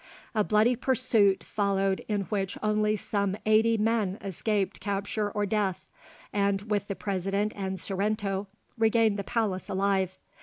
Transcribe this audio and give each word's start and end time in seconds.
A 0.33 0.43
bloody 0.43 0.75
pursuit 0.75 1.43
followed 1.43 2.03
in 2.07 2.21
which 2.21 2.57
only 2.63 2.95
some 2.95 3.37
eighty 3.45 3.77
men 3.77 4.17
escaped 4.23 4.79
capture 4.79 5.29
or 5.29 5.45
death, 5.45 5.85
and 6.33 6.63
with 6.63 6.87
the 6.87 6.95
President 6.95 7.53
and 7.55 7.79
Sorrento 7.79 8.47
regained 8.79 9.19
the 9.19 9.23
palace 9.23 9.69
alive. 9.69 10.17